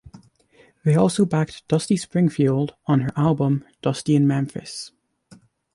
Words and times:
They 0.83 0.95
also 0.95 1.25
backed 1.25 1.67
Dusty 1.67 1.95
Springfield 1.95 2.73
on 2.87 3.01
her 3.01 3.11
album 3.15 3.63
"Dusty 3.83 4.15
in 4.15 4.25
Memphis". 4.25 4.91